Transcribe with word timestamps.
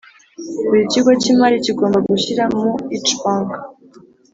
Buri 0.67 0.83
kigo 0.91 1.11
cy 1.21 1.29
imari 1.33 1.55
kigomba 1.65 1.97
gushyira 2.09 2.43
mu 2.57 2.67
Each 2.95 3.11
bank 3.21 3.51